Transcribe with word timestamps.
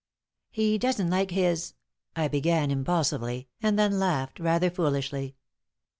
"He 0.49 0.79
doesn't 0.79 1.11
like 1.11 1.29
his" 1.29 1.75
I 2.15 2.27
began, 2.27 2.71
impulsively, 2.71 3.49
and 3.61 3.77
then 3.77 3.99
laughed, 3.99 4.39
rather 4.39 4.71
foolishly. 4.71 5.35